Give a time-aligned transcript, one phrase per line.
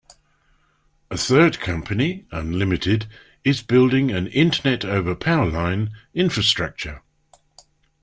[1.11, 3.05] A third company Unlimited
[3.43, 7.03] is building an internet-over-powerline infrastructure.